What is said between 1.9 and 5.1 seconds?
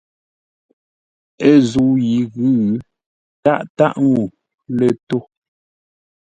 yi ghʉ̌, tâʼ tâʼ ŋuu lə̂